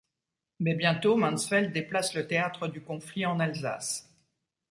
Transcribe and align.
Mais 0.59 0.73
bientôt 0.73 1.15
Mansfeld 1.15 1.71
déplace 1.73 2.15
le 2.15 2.25
théâtre 2.25 2.67
du 2.67 2.81
conflit 2.81 3.27
en 3.27 3.39
Alsace. 3.39 4.11